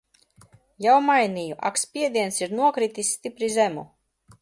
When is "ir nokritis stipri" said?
2.47-3.55